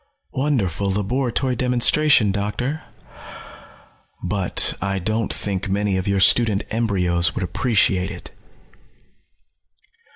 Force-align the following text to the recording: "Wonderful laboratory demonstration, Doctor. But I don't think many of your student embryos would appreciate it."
"Wonderful 0.33 0.89
laboratory 0.89 1.55
demonstration, 1.55 2.31
Doctor. 2.31 2.81
But 4.23 4.73
I 4.81 4.97
don't 4.97 5.31
think 5.31 5.69
many 5.69 5.95
of 5.95 6.07
your 6.07 6.19
student 6.19 6.63
embryos 6.71 7.35
would 7.35 7.43
appreciate 7.43 8.09
it." 8.09 8.31